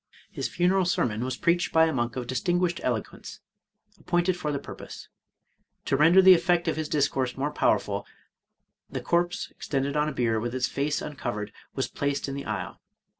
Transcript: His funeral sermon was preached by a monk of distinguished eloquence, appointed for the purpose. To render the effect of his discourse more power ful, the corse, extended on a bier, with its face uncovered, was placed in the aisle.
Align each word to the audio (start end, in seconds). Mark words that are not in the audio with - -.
His 0.31 0.47
funeral 0.47 0.85
sermon 0.85 1.23
was 1.23 1.37
preached 1.37 1.71
by 1.71 1.85
a 1.85 1.93
monk 1.93 2.15
of 2.15 2.25
distinguished 2.25 2.81
eloquence, 2.83 3.39
appointed 3.99 4.35
for 4.35 4.51
the 4.51 4.57
purpose. 4.57 5.09
To 5.85 5.95
render 5.95 6.23
the 6.23 6.33
effect 6.33 6.67
of 6.67 6.75
his 6.75 6.89
discourse 6.89 7.37
more 7.37 7.51
power 7.51 7.77
ful, 7.77 8.07
the 8.89 9.01
corse, 9.01 9.51
extended 9.51 9.95
on 9.95 10.09
a 10.09 10.11
bier, 10.11 10.39
with 10.39 10.55
its 10.55 10.65
face 10.65 11.03
uncovered, 11.03 11.53
was 11.75 11.87
placed 11.87 12.27
in 12.27 12.33
the 12.33 12.45
aisle. 12.45 12.81